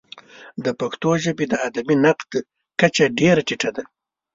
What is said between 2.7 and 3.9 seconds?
کچه ډېره ټیټه ده.